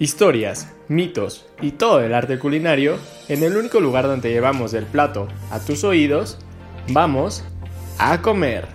[0.00, 2.98] Historias, mitos y todo el arte culinario
[3.28, 6.38] en el único lugar donde llevamos el plato a tus oídos,
[6.90, 7.42] vamos
[7.98, 8.68] a comer.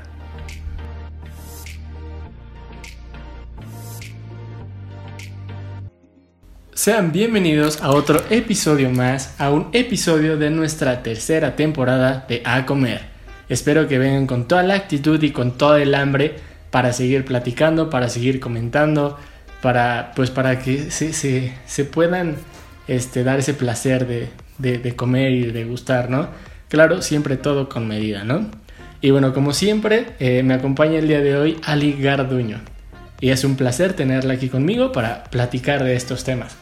[6.74, 12.66] Sean bienvenidos a otro episodio más, a un episodio de nuestra tercera temporada de A
[12.66, 13.00] Comer.
[13.48, 16.36] Espero que vengan con toda la actitud y con todo el hambre
[16.70, 19.18] para seguir platicando, para seguir comentando,
[19.64, 22.36] para, pues para que se, se, puedan
[22.90, 26.28] este, dar ese placer de, de, comer y de gustar, ¿no?
[26.68, 28.52] Claro, siempre todo con medida, ¿no?
[29.00, 32.60] Y bueno, como siempre, eh, me acompaña el día de hoy Ali Garduño.
[33.22, 36.58] Y es un placer tenerla aquí conmigo para platicar de estos temas.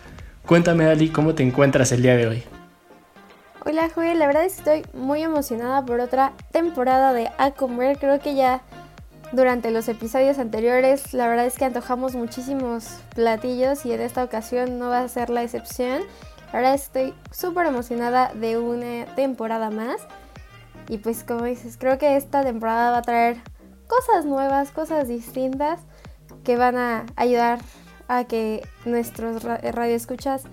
[0.45, 2.43] Cuéntame, Ali, ¿cómo te encuentras el día de hoy?
[3.65, 4.19] Hola, Joel.
[4.19, 7.97] La verdad es que estoy muy emocionada por otra temporada de A Comer.
[7.97, 8.61] Creo que ya
[9.31, 14.77] durante los episodios anteriores, la verdad es que antojamos muchísimos platillos y en esta ocasión
[14.77, 16.01] no va a ser la excepción.
[16.47, 20.01] La verdad estoy súper emocionada de una temporada más.
[20.89, 23.37] Y pues como dices, creo que esta temporada va a traer
[23.87, 25.79] cosas nuevas, cosas distintas
[26.43, 27.59] que van a ayudar
[28.09, 30.43] a que nuestros radioescuchas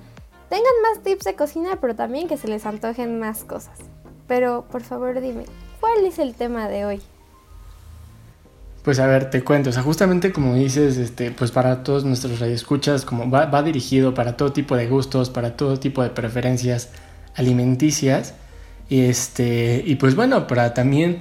[0.49, 3.79] tengan más tips de cocina, pero también que se les antojen más cosas.
[4.29, 5.47] Pero por favor dime,
[5.81, 7.03] ¿cuál es el tema de hoy?
[8.89, 12.41] Pues a ver, te cuento, o sea, justamente como dices, este, pues para todos nuestros
[12.41, 16.89] radioescuchas, como va, va dirigido para todo tipo de gustos, para todo tipo de preferencias
[17.34, 18.33] alimenticias,
[18.89, 21.19] y este, y pues bueno, para también,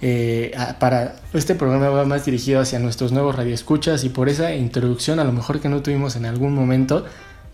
[0.00, 5.18] eh, para este programa va más dirigido hacia nuestros nuevos radioescuchas y por esa introducción
[5.18, 7.04] a lo mejor que no tuvimos en algún momento,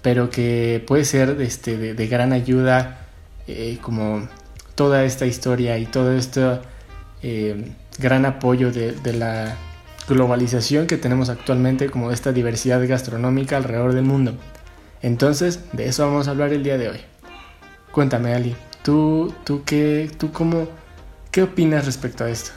[0.02, 3.06] pero que puede ser este, de, gran ayuda,
[3.48, 4.28] eh, como
[4.74, 6.60] toda esta historia y todo esto...
[7.22, 9.56] Eh, gran apoyo de, la
[10.08, 14.34] globalización que tenemos actualmente como esta diversidad gastronómica alrededor del mundo.
[15.02, 17.00] Entonces, de eso vamos a hablar el día de hoy.
[17.92, 20.68] Cuéntame, Ali, ¿tú, tú, qué, tú cómo,
[21.30, 22.50] qué opinas respecto a esto?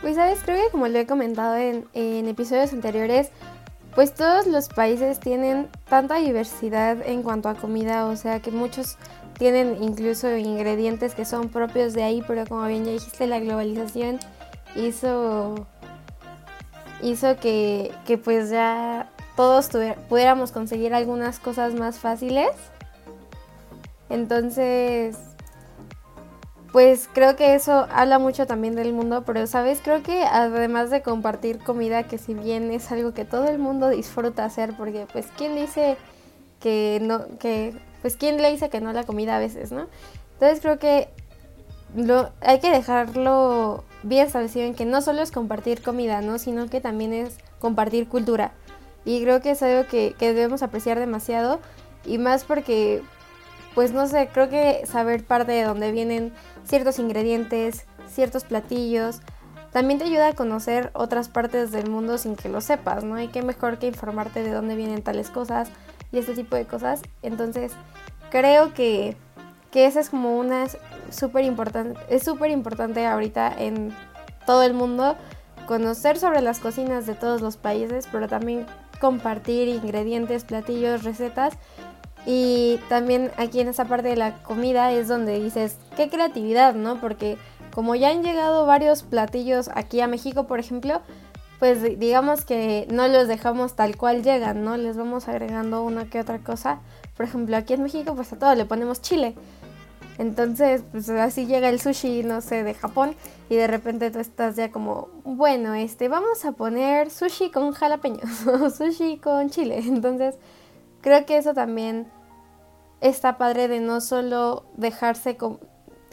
[0.00, 3.30] Pues sabes, creo que como lo he comentado en, en episodios anteriores,
[3.94, 8.96] pues todos los países tienen tanta diversidad en cuanto a comida, o sea que muchos
[9.38, 14.18] tienen incluso ingredientes que son propios de ahí, pero como bien ya dijiste, la globalización
[14.74, 15.66] hizo,
[17.02, 19.70] hizo que, que pues ya todos
[20.08, 22.50] pudiéramos conseguir algunas cosas más fáciles.
[24.10, 25.16] Entonces,
[26.72, 31.02] pues creo que eso habla mucho también del mundo, pero sabes, creo que además de
[31.02, 35.26] compartir comida, que si bien es algo que todo el mundo disfruta hacer, porque pues
[35.36, 35.96] quién dice
[36.60, 39.86] que no, que pues quién le dice que no la comida a veces, ¿no?
[40.34, 41.08] Entonces creo que
[42.40, 46.38] hay que dejarlo bien establecido en que no solo es compartir comida, ¿no?
[46.38, 48.52] Sino que también es compartir cultura.
[49.04, 51.60] Y creo que es algo que, que debemos apreciar demasiado.
[52.04, 53.02] Y más porque,
[53.74, 56.32] pues no sé, creo que saber parte de dónde vienen
[56.64, 59.20] ciertos ingredientes, ciertos platillos,
[59.72, 63.20] también te ayuda a conocer otras partes del mundo sin que lo sepas, ¿no?
[63.20, 65.68] Y qué mejor que informarte de dónde vienen tales cosas,
[66.12, 67.02] y este tipo de cosas.
[67.22, 67.72] Entonces,
[68.30, 69.16] creo que,
[69.70, 70.66] que esa es como una
[71.10, 73.94] súper importante, es súper importante ahorita en
[74.46, 75.16] todo el mundo
[75.66, 78.66] conocer sobre las cocinas de todos los países, pero también
[79.00, 81.54] compartir ingredientes, platillos, recetas.
[82.26, 87.00] Y también aquí en esa parte de la comida es donde dices, qué creatividad, ¿no?
[87.00, 87.38] Porque
[87.72, 91.00] como ya han llegado varios platillos aquí a México, por ejemplo,
[91.58, 94.76] pues digamos que no los dejamos tal cual llegan, ¿no?
[94.76, 96.80] Les vamos agregando una que otra cosa.
[97.16, 99.34] Por ejemplo, aquí en México pues a todo le ponemos chile.
[100.18, 103.14] Entonces, pues así llega el sushi, no sé, de Japón
[103.48, 108.46] y de repente tú estás ya como, bueno, este, vamos a poner sushi con jalapeños
[108.46, 109.78] o sushi con chile.
[109.78, 110.36] Entonces,
[111.02, 112.08] creo que eso también
[113.00, 115.60] está padre de no solo dejarse, con,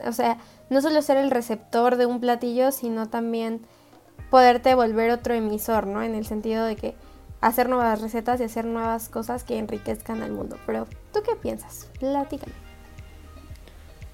[0.05, 0.37] o sea,
[0.69, 3.61] no solo ser el receptor de un platillo, sino también
[4.29, 6.03] poderte volver otro emisor, ¿no?
[6.03, 6.95] En el sentido de que
[7.41, 10.57] hacer nuevas recetas y hacer nuevas cosas que enriquezcan al mundo.
[10.65, 11.87] Pero, ¿tú qué piensas?
[11.99, 12.53] Platícame.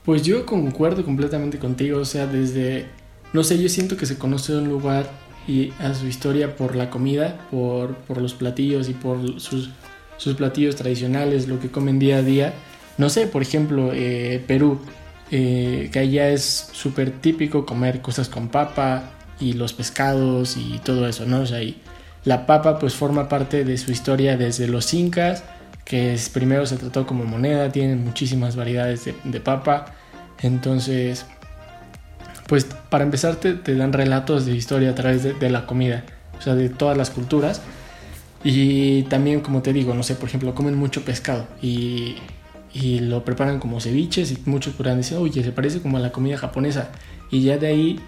[0.04, 2.88] Pues yo concuerdo completamente contigo, o sea, desde,
[3.34, 5.06] no sé, yo siento que se conoce un lugar
[5.48, 9.69] y a su historia por la comida, por, por los platillos y por sus,
[10.18, 12.54] sus, platillos tradicionales, lo que comen día a día.
[12.98, 14.80] No sé, por ejemplo, eh, Perú,
[15.30, 19.12] eh, que allá es súper típico comer cosas con papa,
[19.42, 21.42] y los pescados y todo eso, ¿no?
[21.42, 21.78] O sea, y
[22.24, 25.44] la papa pues forma parte de su historia desde los incas,
[25.84, 29.94] que es, primero se trató como moneda, tienen muchísimas variedades de, papa,
[30.42, 31.26] entonces
[32.48, 36.04] pues para empezar te, dan relatos de historia a través de, la comida,
[36.38, 37.62] o sea, de todas las culturas.
[38.44, 42.16] Y también, como te digo, no sé, por ejemplo, comen mucho pescado y,
[42.74, 46.12] y lo preparan como ceviches y muchos podrán decir, oye, se parece como a la
[46.12, 46.90] comida japonesa.
[47.30, 48.00] Y ya de ahí,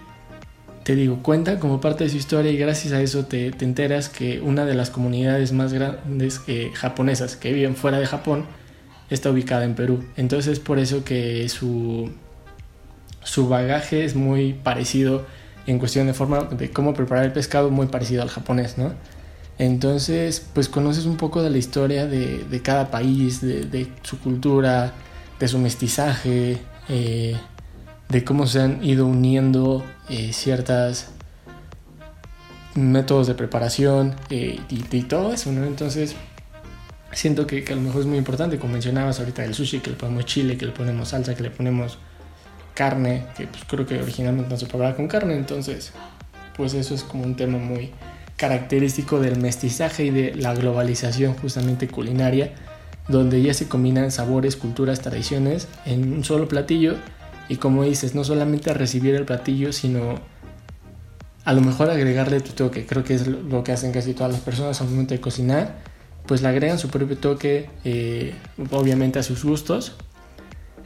[0.84, 4.10] te digo, cuenta como parte de su historia y gracias a eso te, te enteras
[4.10, 8.44] que una de las comunidades más grandes eh, japonesas que viven fuera de Japón
[9.08, 10.04] está ubicada en Perú.
[10.16, 12.12] Entonces es por eso que su,
[13.22, 15.24] su bagaje es muy parecido
[15.66, 18.92] en cuestión de forma de cómo preparar el pescado, muy parecido al japonés, ¿no?
[19.58, 24.18] Entonces, pues conoces un poco de la historia de, de cada país, de, de, su
[24.18, 24.92] cultura,
[25.38, 26.58] de su mestizaje,
[26.88, 27.36] eh,
[28.14, 31.08] de cómo se han ido uniendo eh, ciertas
[32.76, 35.64] métodos de preparación eh, y, todo eso, ¿no?
[35.64, 36.14] Entonces,
[37.10, 39.90] siento que, que, a lo mejor es muy importante, como mencionabas ahorita del sushi, que
[39.90, 41.98] le ponemos chile, que le ponemos salsa, que le ponemos
[42.72, 45.90] carne, que pues creo que originalmente no se preparaba con carne, entonces,
[46.56, 47.90] pues eso es como un tema muy
[48.36, 52.52] característico del mestizaje y de la globalización justamente culinaria,
[53.08, 56.94] donde ya se combinan sabores, culturas, tradiciones en un solo platillo
[57.48, 60.20] y como dices, no solamente recibir el platillo, sino
[61.44, 64.40] a lo mejor agregarle tu toque, creo que es lo que hacen casi todas las
[64.40, 65.82] personas al momento de cocinar,
[66.26, 68.34] pues le agregan su propio toque, eh,
[68.70, 69.92] obviamente a sus gustos,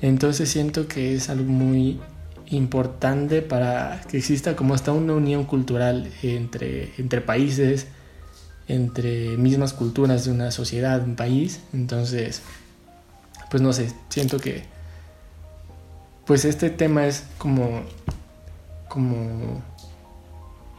[0.01, 2.01] entonces siento que es algo muy
[2.51, 7.87] importante para que exista como hasta una unión cultural entre, entre países,
[8.69, 11.61] entre mismas culturas de una sociedad, un país.
[11.73, 12.43] Entonces,
[13.51, 14.65] pues no sé, siento que
[16.29, 17.85] pues este tema es como
[18.87, 19.63] como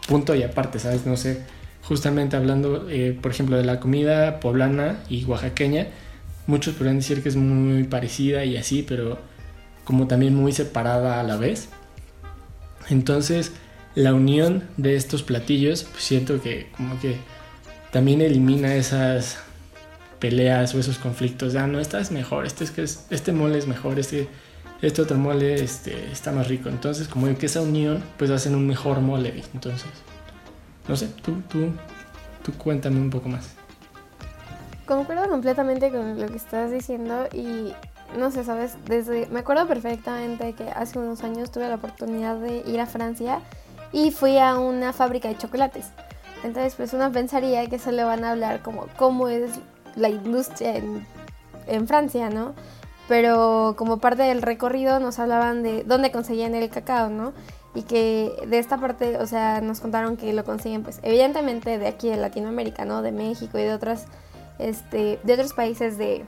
[0.07, 1.07] punto y aparte, ¿sabes?
[1.07, 1.41] No sé,
[1.83, 5.87] justamente hablando, eh, por ejemplo, de la comida poblana y oaxaqueña,
[6.45, 9.17] muchos podrían decir que es muy parecida y así, pero
[9.85, 11.69] como también muy separada a la vez.
[12.89, 13.51] Entonces,
[13.95, 17.17] la unión de estos platillos, pues siento que como que
[17.91, 19.39] también elimina esas
[20.19, 21.55] peleas o esos conflictos.
[21.55, 24.27] Ah, no, esta es mejor, este, es que este mole es mejor, este,
[24.81, 26.69] este otro mole este, está más rico.
[26.69, 29.43] Entonces, como que esa unión, pues hacen un mejor mole.
[29.53, 29.89] Entonces,
[30.87, 31.71] no sé, tú, tú,
[32.43, 33.55] tú cuéntame un poco más.
[34.85, 37.73] Concuerdo completamente con lo que estás diciendo y
[38.17, 42.63] no sé, sabes, desde me acuerdo perfectamente que hace unos años tuve la oportunidad de
[42.65, 43.39] ir a Francia
[43.91, 45.87] y fui a una fábrica de chocolates.
[46.43, 49.51] Entonces, pues uno pensaría que solo van a hablar como cómo es
[49.95, 51.05] la industria en,
[51.67, 52.55] en Francia, ¿no?
[53.09, 57.33] Pero como parte del recorrido nos hablaban de dónde conseguían el cacao, ¿no?
[57.75, 61.87] Y que de esta parte, o sea, nos contaron que lo consiguen, pues, evidentemente de
[61.87, 63.01] aquí de Latinoamérica, ¿no?
[63.01, 64.05] De México y de otras,
[64.59, 66.23] este, de otros países de,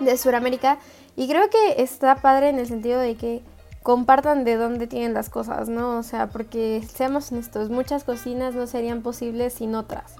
[0.00, 0.78] de Sudamérica,
[1.16, 3.42] y creo que está padre en el sentido de que
[3.82, 5.98] compartan de dónde tienen las cosas, ¿no?
[5.98, 10.14] O sea, porque seamos honestos, muchas cocinas no serían posibles sin otras.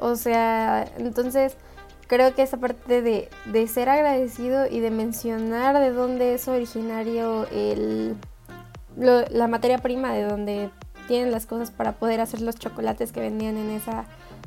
[0.00, 1.56] O sea, entonces
[2.12, 7.46] creo que esa parte de, de ser agradecido y de mencionar de dónde es originario
[7.50, 8.18] el,
[8.98, 10.68] la materia prima, de dónde
[11.08, 14.04] tienen las cosas para poder hacer los chocolates que vendían en esa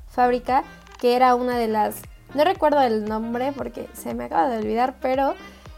[0.07, 0.63] fábrica,
[0.99, 2.03] que era una de las
[2.35, 5.33] no recuerdo el nombre porque se me acaba de olvidar, pero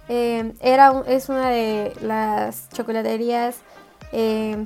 [0.09, 3.61] eh, era, es una de las chocolaterías
[4.11, 4.65] eh,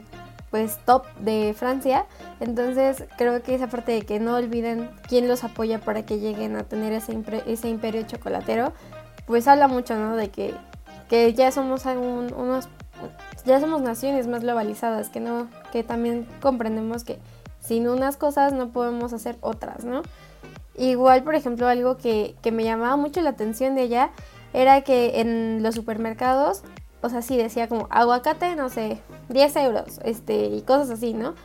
[0.51, 2.06] pues top de Francia.
[2.39, 6.55] Entonces creo que esa parte de que no olviden quién los apoya para que lleguen
[6.58, 7.17] a tener ese,
[7.48, 8.74] ese imperio chocolatero,
[9.25, 10.15] pues habla mucho, ¿no?
[10.15, 10.53] De que,
[11.10, 12.67] que ya somos unos
[13.46, 17.17] ya somos naciones más globalizadas, que no, que también comprendemos que
[17.60, 20.03] sin unas cosas no podemos hacer otras, ¿no?
[20.77, 24.12] Igual, por ejemplo, algo que, que me llamaba mucho la atención de ella
[24.53, 26.63] era que en los supermercados,
[27.01, 31.36] o sea, sí decía como aguacate, no sé, 10 euros, este, y cosas así, ¿no?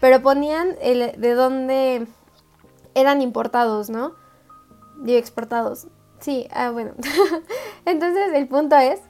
[0.00, 2.06] Pero ponían el, de dónde
[2.94, 4.14] eran importados, ¿no?
[4.98, 5.86] Digo, exportados.
[6.20, 6.92] Sí, ah, bueno.
[7.84, 9.00] Entonces el punto es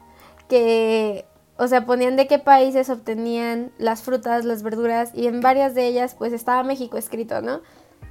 [0.49, 1.25] que,
[1.57, 5.87] o sea, ponían de qué países obtenían las frutas, las verduras, y en varias de
[5.87, 7.61] ellas pues estaba México escrito, ¿no?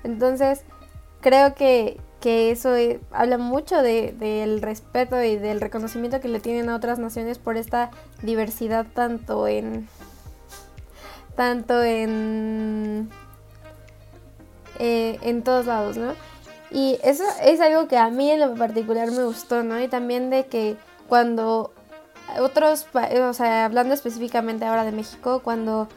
[0.03, 0.63] Entonces,
[1.19, 6.39] creo que, que eso eh, habla mucho de, del respeto y del reconocimiento que le
[6.39, 9.89] tienen a otras naciones por esta diversidad tanto en
[11.35, 13.09] tanto en
[14.79, 16.13] eh, en todos lados, ¿no?
[16.71, 19.79] Y eso es algo que a mí en lo particular me gustó, ¿no?
[19.81, 20.77] Y también de que
[21.09, 21.73] cuando
[22.39, 25.89] otros, o sea, hablando específicamente ahora de México, cuando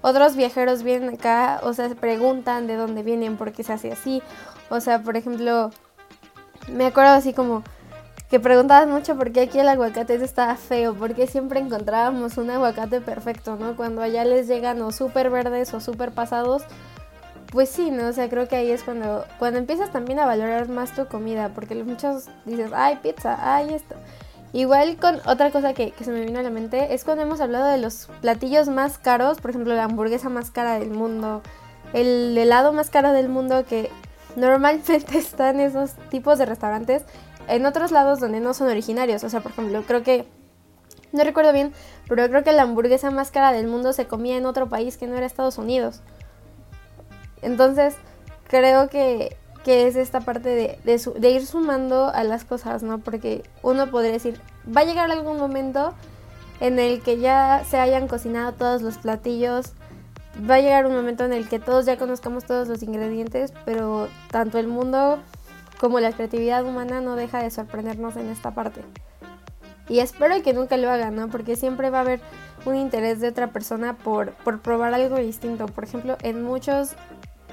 [0.00, 3.92] otros viajeros vienen acá, o sea, se preguntan de dónde vienen, por qué se hace
[3.92, 4.22] así,
[4.72, 5.70] o sea, por ejemplo,
[6.68, 7.62] me acuerdo así como
[8.30, 13.02] que preguntaban mucho por qué aquí el aguacate estaba feo, porque siempre encontrábamos un aguacate
[13.02, 13.76] perfecto, ¿no?
[13.76, 16.62] Cuando allá les llegan o súper verdes o súper pasados,
[17.50, 18.06] pues sí, ¿no?
[18.08, 21.50] O sea, creo que ahí es cuando, cuando empiezas también a valorar más tu comida,
[21.54, 23.96] porque muchos dices, ay, pizza, ay, esto.
[24.54, 27.66] Igual con otra cosa que, se me vino a la mente es cuando hemos hablado
[27.68, 31.42] de los platillos más caros, por ejemplo la hamburguesa más cara del mundo,
[31.94, 33.90] el helado más caro del mundo que
[34.36, 37.04] normalmente está en esos tipos de restaurantes
[37.48, 39.24] en otros lados donde no son originarios.
[39.24, 40.26] O sea, por ejemplo, creo que,
[41.12, 41.72] no recuerdo bien,
[42.08, 45.06] pero creo que la hamburguesa más cara del mundo se comía en otro país que
[45.06, 46.00] no era Estados Unidos.
[47.42, 47.94] Entonces,
[48.48, 52.98] creo que, que es esta parte de, de, ir sumando a las cosas, ¿no?
[52.98, 54.40] Porque uno podría decir,
[54.74, 55.94] va a llegar algún momento
[56.60, 59.72] en el que ya se hayan cocinado todos los platillos,
[60.48, 64.08] va a llegar un momento en el que todos ya conozcamos todos los ingredientes, pero
[64.30, 65.18] tanto el mundo
[65.78, 68.82] como la creatividad humana no deja de sorprendernos en esta parte.
[69.88, 71.28] Y espero que nunca lo hagan, ¿no?
[71.28, 72.20] Porque siempre va a haber
[72.64, 75.66] un interés de otra persona por, por probar algo distinto.
[75.66, 76.94] Por ejemplo, en muchos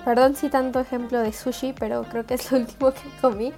[0.06, 3.54] Perdón si tanto ejemplo de sushi, pero creo que es lo último que comí.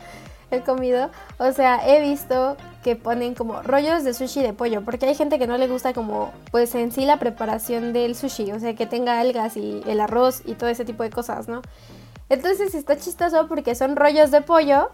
[0.51, 1.10] He comido.
[1.38, 4.81] O sea, he visto que ponen como rollos de sushi de pollo.
[4.81, 8.51] Porque hay gente que no le gusta como, pues en sí la preparación del sushi.
[8.51, 11.62] O sea, que tenga algas y el arroz y todo ese tipo de cosas, ¿no?
[12.29, 14.91] Entonces está chistoso porque son rollos de pollo.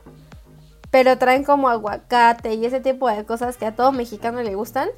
[0.91, 4.89] Pero traen como aguacate y ese tipo de cosas que a todo mexicano le gustan.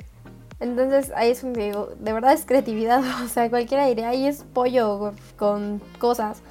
[0.59, 5.13] Entonces ahí es digo, de verdad es creatividad, o sea, cualquiera diría, ahí es pollo
[5.37, 6.41] con cosas,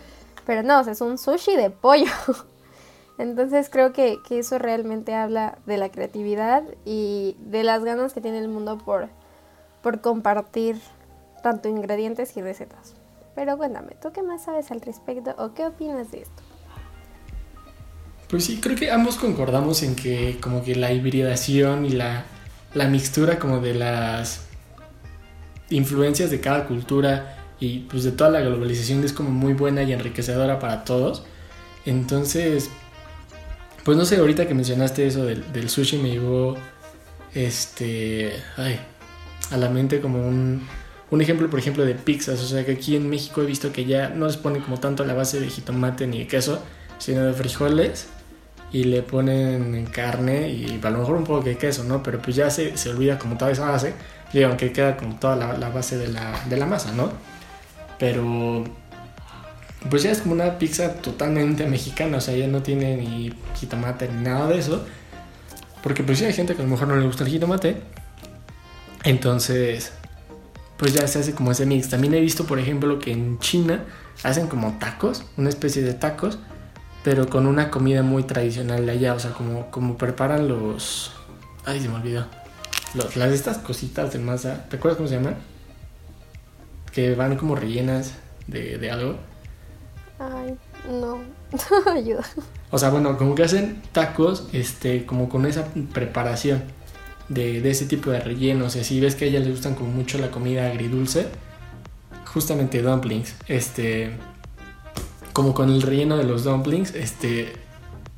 [0.47, 2.11] pero no, o sea, es un sushi de pollo.
[3.19, 8.39] Entonces creo que, eso realmente habla de la creatividad y de las ganas que tiene
[8.39, 9.09] el mundo por,
[9.83, 10.77] por compartir
[11.43, 12.95] tanto ingredientes y recetas.
[13.35, 16.43] Pero cuéntame, ¿tú qué más sabes al respecto o qué opinas de esto?
[18.29, 22.25] Pues sí, creo que ambos concordamos en que como que la hibridación y la
[22.75, 24.47] la mixtura como de las
[25.71, 29.93] influencias de cada cultura y pues de toda la globalización es como muy buena y
[29.93, 31.25] enriquecedora para todos.
[31.87, 32.71] Entonces,
[33.85, 36.57] pues no sé, ahorita que mencionaste eso del, sushi me llegó
[37.35, 38.81] este, ay,
[39.51, 40.67] a la mente como un,
[41.11, 42.41] un ejemplo, por ejemplo, de pizzas.
[42.41, 45.05] O sea que aquí en México he visto que ya no les ponen como tanto
[45.05, 46.63] la base de jitomate ni de queso,
[46.99, 48.09] sino de frijoles
[48.73, 52.03] y le ponen carne y a lo mejor un poco de queso, ¿no?
[52.03, 53.95] Pero pues ya se, se olvida como toda esa base,
[54.33, 57.11] y aunque queda como toda la, base de la, de la, masa, ¿no?
[57.99, 58.65] Pero
[59.91, 64.09] pues ya es como una pizza totalmente mexicana, o sea, ya no tiene ni jitomate
[64.09, 64.85] ni nada de eso,
[65.83, 67.81] porque pues sí hay gente que a lo mejor no le gusta el jitomate,
[69.05, 69.93] entonces
[70.79, 71.91] pues ya se hace como ese mix.
[71.91, 73.85] También he visto, por ejemplo, que en China
[74.23, 76.39] hacen como tacos, una especie de tacos,
[77.03, 81.13] pero con una comida muy tradicional de allá, o sea, como, como preparan los...
[81.67, 82.27] Ay, se me olvidó.
[82.95, 85.37] Los, las estas cositas de masa, ¿te acuerdas cómo se llaman?
[86.93, 88.15] Que van como rellenas
[88.47, 89.19] de, de algo.
[90.19, 90.57] Ay,
[90.91, 91.21] no,
[91.93, 92.25] ayuda.
[92.71, 96.63] O sea, bueno, como que hacen tacos, este, como con esa preparación
[97.29, 98.77] de, de ese tipo de rellenos.
[98.77, 101.27] Y así ves que a ella les gustan como mucho la comida agridulce.
[102.27, 103.35] Justamente dumplings.
[103.47, 104.13] Este
[105.39, 107.53] como con el relleno de los dumplings, este,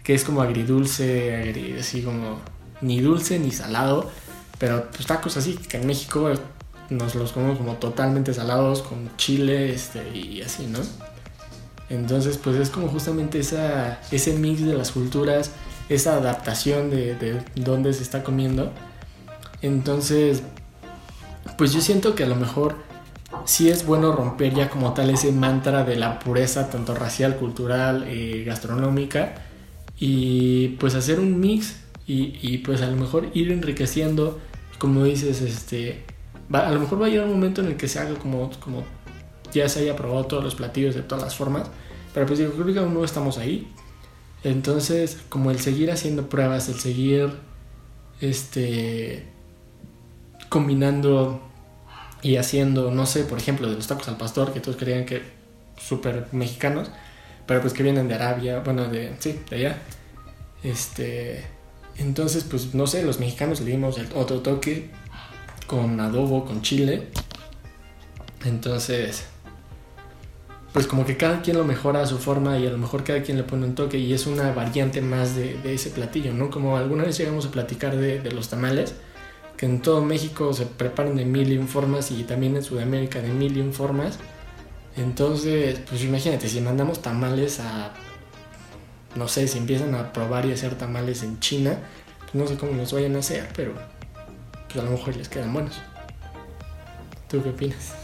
[0.02, 2.38] que es como agridulce, así como
[2.80, 4.10] ni dulce ni salado,
[4.58, 6.30] pero pues tacos así, que en México
[6.88, 10.78] nos los comemos como totalmente salados, con chile este, y así, ¿no?
[11.90, 15.50] Entonces, pues es como justamente esa, ese mix de las culturas,
[15.88, 18.72] esa adaptación de, de dónde se está comiendo.
[19.60, 20.42] Entonces,
[21.58, 22.76] pues yo siento que a lo mejor
[23.44, 28.04] sí es bueno romper ya como tal ese mantra de la pureza tanto racial, cultural,
[28.08, 29.34] eh, gastronómica
[29.98, 31.76] y pues hacer un mix
[32.12, 34.40] y, pues a lo mejor ir enriqueciendo,
[34.78, 36.02] como dices, este,
[36.52, 38.82] a lo mejor va a llegar un momento en el que se haga como, como
[39.52, 41.68] ya se haya probado todos los platillos de todas las formas,
[42.14, 43.72] pero pues yo creo que aún no estamos ahí.
[44.42, 47.30] Entonces, como el seguir haciendo pruebas, el seguir
[48.20, 49.26] este
[50.48, 51.40] combinando
[52.22, 55.22] y haciendo, no sé, por ejemplo, de los tacos al pastor, que todos creían que
[55.78, 56.90] súper mexicanos,
[57.46, 59.78] pero pues que vienen de Arabia, bueno, de, sí, de allá.
[60.62, 61.44] Este,
[61.96, 64.90] entonces, pues no sé, los mexicanos le dimos el otro toque
[65.66, 67.08] con adobo, con chile.
[68.44, 69.26] Entonces,
[70.72, 73.22] pues como que cada quien lo mejora a su forma y a lo mejor cada
[73.22, 76.50] quien le pone un toque y es una variante más de, ese platillo, ¿no?
[76.50, 78.94] Como alguna vez llegamos a platicar de, de los tamales
[79.60, 83.20] que en todo México se preparan de mil y un formas y también en Sudamérica
[83.20, 84.18] de mil y un formas.
[84.96, 87.92] Entonces, pues imagínate, si mandamos tamales a,
[89.16, 91.78] no sé, si empiezan a probar y hacer tamales en China,
[92.20, 93.74] pues no sé cómo los vayan a hacer, pero
[94.66, 95.78] pues a lo mejor les quedan buenos.
[97.28, 97.99] ¿Tú qué opinas?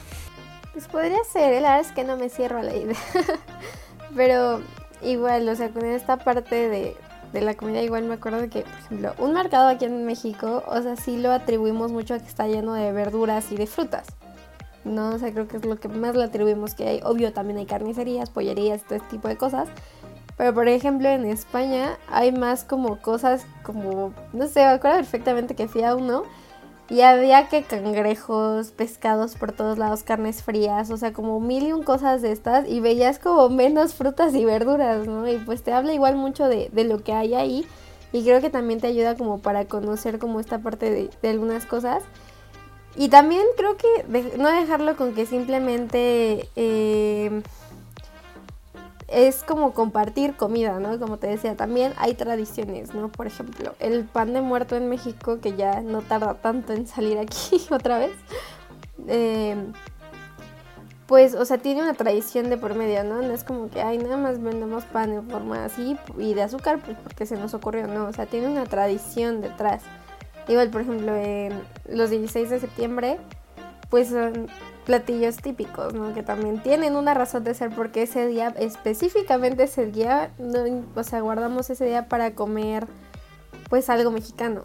[0.77, 1.61] Pues podría ser, ¿eh?
[1.63, 2.99] la verdad es que no me cierro a la idea.
[4.15, 4.61] Pero
[5.01, 6.95] igual, o sea, con esta parte de,
[7.33, 10.83] de la comida igual me acuerdo que, por ejemplo, un mercado aquí en México, o
[10.83, 14.07] sea, sí lo atribuimos mucho a que está lleno de verduras y de frutas.
[14.85, 17.01] No, o sea, creo que es lo que más le atribuimos que hay.
[17.05, 19.71] Obvio, también hay carnicerías, pollerías, todo este tipo de cosas.
[20.37, 25.55] Pero por ejemplo en España hay más como cosas como, no sé, me acuerdo perfectamente
[25.55, 26.25] que fui a uno
[26.89, 31.73] y había que cangrejos, pescados por todos lados, carnes frías, o sea, como mil y
[31.73, 35.29] un cosas de estas y veías como menos frutas y verduras, ¿no?
[35.29, 37.67] Y pues te habla igual mucho de, de lo que hay ahí
[38.13, 42.03] y creo que también te ayuda como para conocer como esta parte de, algunas cosas.
[42.97, 46.49] Y también creo que no dejarlo con que simplemente...
[46.57, 47.43] Eh,
[49.09, 50.99] es como compartir comida, ¿no?
[50.99, 53.09] Como te decía, también hay tradiciones, ¿no?
[53.09, 57.19] Por ejemplo, el pan de muerto en México, que ya no tarda tanto en salir
[57.19, 58.13] aquí otra vez.
[59.07, 59.73] Em,
[61.07, 63.23] pues, o sea, tiene una tradición de por medio, ¿no?
[63.23, 66.81] No es como que, ay, nada más vendemos pan en forma así y de azúcar,
[66.85, 68.07] pues porque se nos ocurrió, no.
[68.07, 69.83] O sea, tiene una tradición detrás.
[70.49, 73.19] Igual, por ejemplo, en los 16 de septiembre,
[73.91, 74.49] pues son
[74.85, 76.15] platillos típicos, ¿no?
[76.15, 81.03] Que también tienen una razón de ser porque ese día, específicamente ese día, no, o
[81.03, 82.87] sea, guardamos ese día para comer
[83.69, 84.65] pues algo mexicano.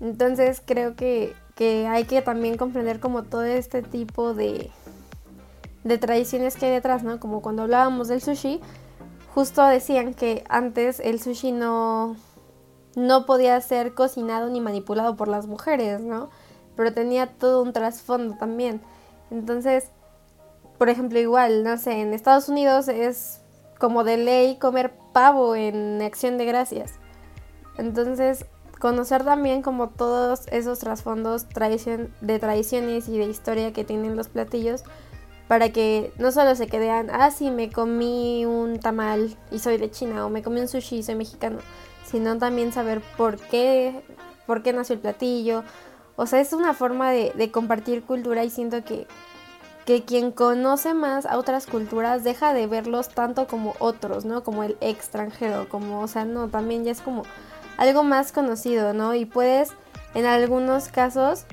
[0.00, 4.70] Entonces creo que, que hay que también comprender como todo este tipo de,
[5.84, 7.20] de tradiciones que hay detrás, ¿no?
[7.20, 8.60] Como cuando hablábamos del sushi,
[9.34, 12.16] justo decían que antes el sushi no,
[12.96, 16.30] no podía ser cocinado ni manipulado por las mujeres, ¿no?
[16.76, 18.80] Pero tenía todo un trasfondo también.
[19.30, 19.90] Entonces,
[20.78, 23.40] por ejemplo, igual, no sé, en Estados Unidos es
[23.78, 26.94] como de ley comer pavo en acción de gracias.
[27.76, 28.46] Entonces,
[28.80, 34.84] conocer también como todos esos trasfondos de tradiciones y de historia que tienen los platillos
[35.48, 39.90] para que no solo se queden, ah, sí, me comí un tamal y soy de
[39.90, 41.58] China o me comí un sushi y soy mexicano,
[42.04, 44.00] sino también saber por qué,
[44.46, 45.64] por qué nació el platillo,
[46.20, 49.06] o sea, es una forma de, compartir cultura y siento que,
[49.86, 54.42] que quien conoce más a otras culturas deja de verlos tanto como otros, ¿no?
[54.42, 57.22] Como el extranjero, como, o sea, no, también ya es como
[57.78, 59.14] algo más conocido, ¿no?
[59.14, 59.70] Y puedes,
[60.12, 61.46] en algunos casos,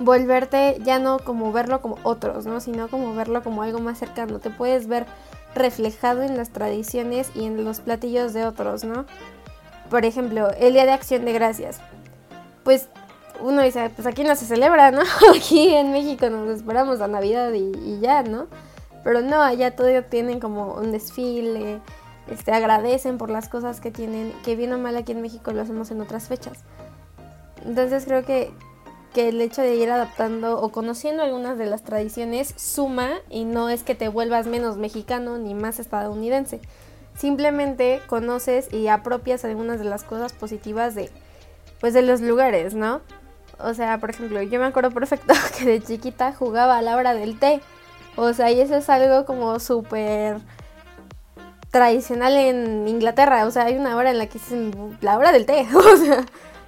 [0.00, 2.58] volverte ya no como verlo como otros, ¿no?
[2.58, 4.40] Sino como verlo como algo más cercano.
[4.40, 5.06] Te puedes ver
[5.54, 9.06] reflejado en las tradiciones y en los platillos de otros, ¿no?
[9.88, 11.78] Por ejemplo, el Día de Acción de Gracias.
[12.64, 12.88] Pues
[13.42, 15.02] uno dice, pues aquí no se celebra, ¿no?
[15.36, 18.46] Aquí en México nos esperamos la Navidad y, ya, ¿no?
[19.02, 21.80] Pero no, allá todo tienen como un desfile,
[22.30, 25.62] este, agradecen por las cosas que tienen, que bien o mal aquí en México lo
[25.62, 26.58] hacemos en otras fechas.
[27.64, 28.50] Entonces creo que,
[29.14, 33.70] que el hecho de ir adaptando o conociendo algunas de las tradiciones suma y no
[33.70, 36.60] es que te vuelvas menos mexicano ni más estadounidense.
[37.16, 41.10] Simplemente conoces y apropias algunas de las cosas positivas de,
[41.80, 43.00] pues de los lugares, ¿no?
[43.64, 47.14] O sea, por ejemplo, yo me acuerdo perfecto que de chiquita jugaba a la hora
[47.14, 47.60] del té.
[48.16, 50.38] O sea, y eso es algo como súper
[51.70, 53.46] tradicional en Inglaterra.
[53.46, 54.50] O sea, hay una hora en la que es
[55.00, 55.66] la hora del té.
[55.74, 56.24] O sea,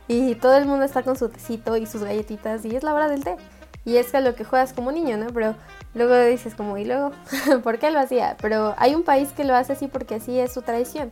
[0.09, 3.09] y todo el mundo está con su tecito y sus galletitas y es la hora
[3.09, 3.37] del té.
[3.85, 5.27] Y es que lo que juegas como niño, ¿no?
[5.33, 5.55] Pero
[5.95, 7.13] luego dices como, ¿y luego?
[7.63, 8.37] ¿Por qué lo hacía?
[8.41, 11.11] Pero hay un país que lo hace así porque así es su tradición,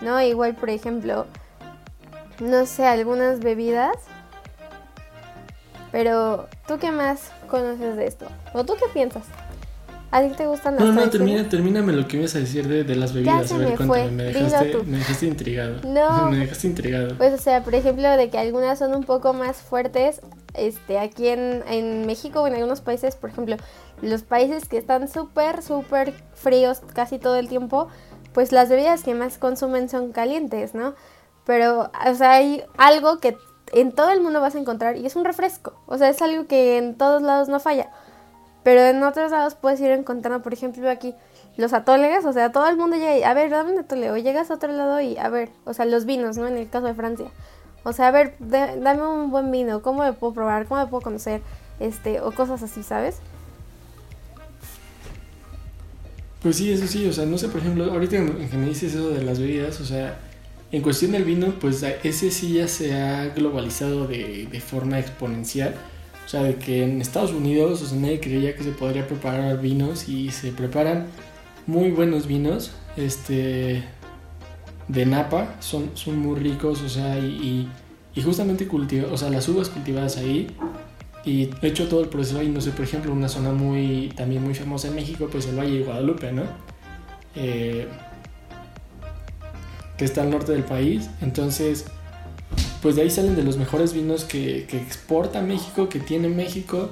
[0.00, 0.20] ¿no?
[0.20, 1.26] Igual, por ejemplo,
[2.40, 3.96] no sé, algunas bebidas
[5.92, 8.26] pero, ¿tú qué más conoces de esto?
[8.54, 9.24] ¿O tú qué piensas?
[10.10, 12.84] ¿A ti te gustan las No, no, termina, termíname lo que ibas a decir de,
[12.84, 13.48] de las bebidas.
[13.48, 14.10] Ya se me fue.
[14.10, 15.76] Me dejaste, me dejaste intrigado.
[15.86, 16.26] No.
[16.30, 17.16] me dejaste intrigado.
[17.16, 20.20] Pues, o sea, por ejemplo, de que algunas son un poco más fuertes.
[20.52, 23.56] Este, aquí en, en México o en algunos países, por ejemplo,
[24.02, 27.88] los países que están súper, súper fríos casi todo el tiempo,
[28.34, 30.94] pues las bebidas que más consumen son calientes, ¿no?
[31.46, 33.36] Pero, o sea, hay algo que
[33.72, 35.74] en todo el mundo vas a encontrar y es un refresco.
[35.86, 37.90] O sea, es algo que en todos lados no falla.
[38.62, 41.14] Pero en otros lados puedes ir encontrando, por ejemplo, aquí
[41.56, 44.16] los atoles, o sea, todo el mundo llega y, a ver, dame un atole, o
[44.16, 46.46] llegas a otro lado y, a ver, o sea, los vinos, ¿no?
[46.46, 47.26] En el caso de Francia.
[47.84, 50.66] O sea, a ver, dame un buen vino, ¿cómo me puedo probar?
[50.66, 51.42] ¿Cómo me puedo conocer?
[51.80, 53.16] Este, o cosas así, ¿sabes?
[56.42, 59.10] Pues sí, eso sí, o sea, no sé, por ejemplo, ahorita que me dices eso
[59.10, 60.18] de las bebidas, o sea,
[60.72, 65.74] en cuestión del vino, pues ese sí ya se ha globalizado de, forma exponencial.
[66.24, 70.08] O sea, de que en Estados Unidos, o nadie creía que se podría preparar vinos
[70.08, 71.08] y se preparan
[71.66, 72.72] muy buenos vinos.
[72.96, 73.82] Este.
[74.88, 77.68] De Napa, son, son muy ricos, o sea, y,
[78.22, 80.48] justamente cultiva, o sea, las uvas cultivadas ahí
[81.24, 84.42] y he hecho todo el proceso ahí, no sé, por ejemplo, una zona muy, también
[84.42, 86.42] muy famosa en México, pues el Valle de Guadalupe, ¿no?
[87.36, 87.86] Eh,
[90.02, 91.84] que está al norte del país, entonces,
[92.82, 96.90] pues de ahí salen de los mejores vinos que, que exporta México, que tiene México,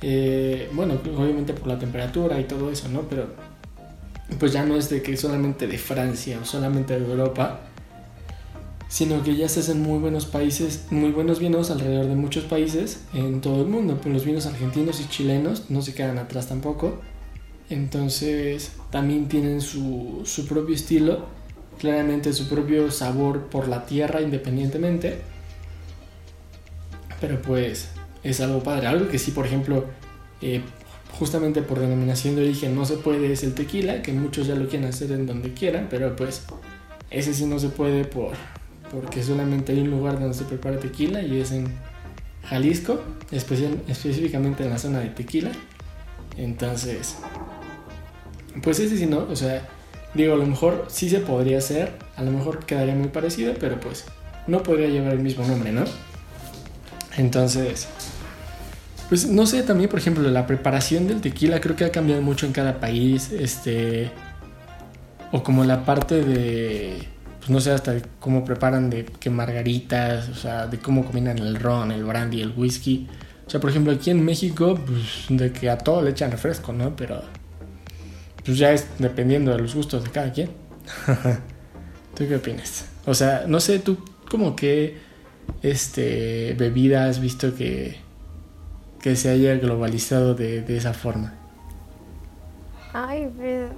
[0.00, 3.02] eh, bueno, obviamente por la temperatura y todo eso, ¿no?
[3.02, 3.26] Pero
[4.38, 7.60] pues ya no es de que solamente de Francia o solamente de Europa,
[8.88, 13.02] sino que ya se hacen muy buenos países, muy buenos vinos alrededor de muchos países
[13.12, 13.98] en todo el mundo.
[14.02, 16.98] Pues los vinos argentinos y chilenos no se quedan atrás tampoco.
[17.68, 21.36] Entonces también tienen su, su propio estilo,
[21.78, 25.18] claramente su propio sabor por la tierra independientemente.
[27.20, 27.88] Pero pues
[28.22, 28.86] es algo padre.
[28.86, 29.86] Algo que sí, por ejemplo,
[30.40, 30.62] eh,
[31.18, 34.68] justamente por denominación de origen no se puede es el tequila, que muchos ya lo
[34.68, 36.42] quieren hacer en donde quieran, pero pues
[37.10, 38.34] ese sí no se puede por,
[38.92, 41.66] porque solamente hay un lugar donde se prepara tequila y es en
[42.44, 45.50] Jalisco, específicamente en la zona de tequila.
[46.36, 47.16] Entonces,
[48.62, 49.68] pues ese sí no, o sea,
[50.22, 53.80] digo, a lo mejor sí se podría hacer, a lo mejor quedaría muy parecido, pero
[53.80, 54.04] pues
[54.46, 55.84] no podría llevar el mismo nombre, ¿no?
[57.16, 57.88] Entonces,
[59.08, 62.46] pues no sé, también por ejemplo, la preparación del tequila creo que ha cambiado mucho
[62.46, 64.10] en cada país, este,
[65.32, 67.08] o como la parte de
[67.48, 71.56] pues, no sé hasta cómo preparan de que margaritas, o sea, de cómo combinan el
[71.56, 73.08] ron, el brandy, el whisky.
[73.46, 76.74] O sea, por ejemplo, aquí en México, pues de que a todo le echan refresco,
[76.74, 76.94] ¿no?
[76.94, 77.22] Pero
[78.48, 80.48] pues ya es dependiendo de los gustos de cada quien.
[82.14, 82.86] ¿Tú qué opinas?
[83.04, 83.98] O sea, no sé, tú
[84.30, 84.96] como que
[85.60, 87.98] este bebida has visto que,
[89.02, 91.34] que se haya globalizado de, de esa forma.
[92.94, 93.68] Ay, pues,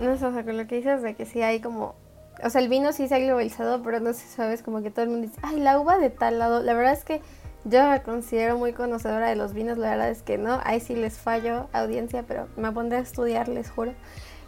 [0.00, 1.94] no sé, o sea, con lo que dices de que sí hay como
[2.42, 5.04] o sea, el vino sí se ha globalizado, pero no sé, sabes, como que todo
[5.04, 6.64] el mundo dice, ay, la uva de tal lado.
[6.64, 7.22] La verdad es que
[7.68, 10.94] yo me considero muy conocedora de los vinos, la verdad es que no, ahí sí
[10.94, 13.92] les fallo, audiencia, pero me pondré a estudiar, les juro.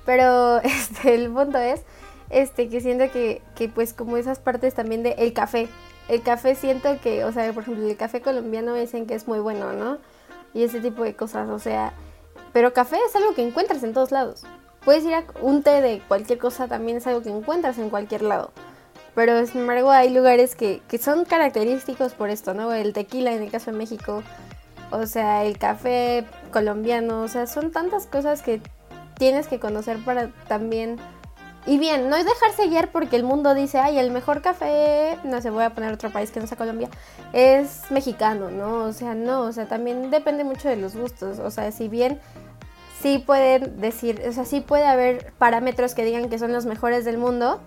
[0.06, 1.82] Pero este, el punto es
[2.30, 5.68] este, que siento que, que pues como esas partes también de el café.
[6.08, 9.40] El café siento que, o sea, por ejemplo, el café colombiano dicen que es muy
[9.40, 9.98] bueno, ¿no?
[10.54, 11.92] Y ese tipo de cosas, o sea,
[12.52, 14.44] pero café es algo que encuentras en todos lados.
[14.84, 18.22] Puedes ir a un té de cualquier cosa, también es algo que encuentras en cualquier
[18.22, 18.52] lado.
[19.18, 22.72] Pero sin embargo hay lugares que, son característicos por esto, ¿no?
[22.72, 24.22] El tequila en el caso de México,
[24.92, 28.60] o sea, el café colombiano, o sea, son tantas cosas que
[29.18, 30.98] tienes que conocer para también...
[31.66, 35.42] Y bien, no es dejarse guiar porque el mundo dice, ay, el mejor café, no
[35.42, 36.88] sé, voy a poner otro país que no sea Colombia,
[37.32, 38.84] es mexicano, ¿no?
[38.84, 42.20] O sea, no, o sea, también depende mucho de los gustos, o sea, si bien
[43.02, 47.04] sí pueden decir, o sea, sí puede haber parámetros que digan que son los mejores
[47.04, 47.60] del mundo.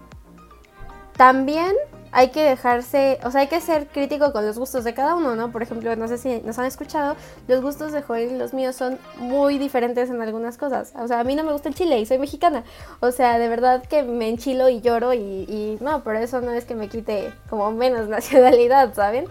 [1.16, 1.76] También
[2.12, 5.36] hay que dejarse, o sea, hay que ser crítico con los gustos de cada uno,
[5.36, 5.52] ¿no?
[5.52, 7.16] Por ejemplo, no sé si nos han escuchado,
[7.48, 10.94] los gustos de Joel y los míos son muy diferentes en algunas cosas.
[10.98, 12.64] O sea, a mí no me gusta el chile y soy mexicana.
[13.00, 16.66] O sea, de verdad que me enchilo y lloro y, no, pero eso no es
[16.66, 19.26] que me quite como menos nacionalidad, ¿saben?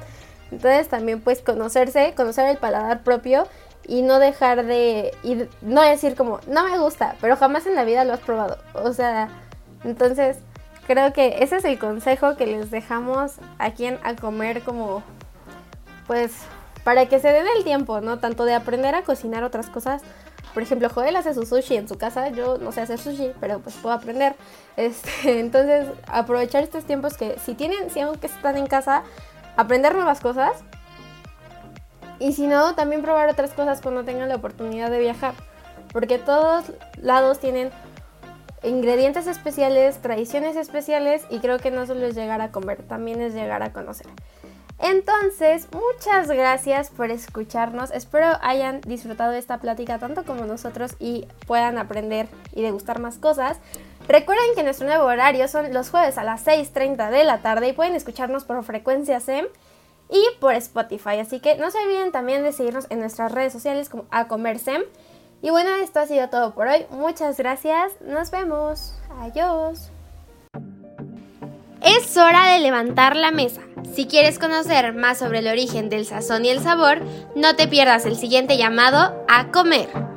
[0.50, 3.46] Entonces también pues conocerse, conocer el paladar propio
[3.86, 7.84] y no dejar de y no decir como no me gusta, pero jamás en la
[7.84, 8.58] vida lo has probado.
[8.74, 9.28] O sea,
[9.84, 10.38] entonces
[10.90, 15.04] creo que ese es el consejo que les dejamos a quien a comer como
[16.08, 16.32] pues
[16.82, 18.18] para que se den el tiempo, ¿no?
[18.18, 20.02] Tanto de aprender a cocinar otras cosas.
[20.52, 23.60] Por ejemplo, Joel hace su sushi en su casa, yo no sé hacer sushi, pero
[23.60, 24.34] pues puedo aprender.
[24.76, 29.04] Este, entonces, aprovechar estos tiempos que si tienen, si aunque están en casa,
[29.56, 30.64] aprender nuevas cosas
[32.18, 35.34] y si no, también probar otras cosas cuando tengan la oportunidad de viajar.
[35.92, 36.64] Porque todos
[37.00, 37.70] lados tienen
[38.62, 43.34] ingredientes especiales, tradiciones especiales y creo que no solo es llegar a comer, también es
[43.34, 44.06] llegar a conocer.
[44.82, 47.90] Entonces, muchas gracias por escucharnos.
[47.90, 53.58] Espero hayan disfrutado esta plática tanto como nosotros y puedan aprender y degustar más cosas.
[54.08, 57.72] Recuerden que nuestro nuevo horario son los jueves a las 6.30 de la tarde y
[57.74, 59.46] pueden escucharnos por frecuencia SEM
[60.08, 61.18] y por Spotify.
[61.20, 64.82] Así que no se olviden también de seguirnos en nuestras redes sociales como a Comercem.
[65.42, 66.86] Y bueno, esto ha sido todo por hoy.
[66.90, 67.92] Muchas gracias.
[68.00, 68.94] Nos vemos.
[69.20, 69.90] Adiós.
[71.82, 73.62] Es hora de levantar la mesa.
[73.94, 77.00] Si quieres conocer más sobre el origen del sazón y el sabor,
[77.34, 80.09] no te pierdas el siguiente llamado a comer.